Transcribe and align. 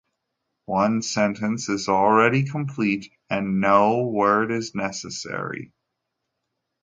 One 0.65 1.03
sentence 1.03 1.69
is 1.69 1.87
already 1.87 2.41
complete 2.45 3.11
and 3.29 3.61
no 3.61 4.07
word 4.07 4.49
is 4.51 4.73
necessary. 4.73 5.73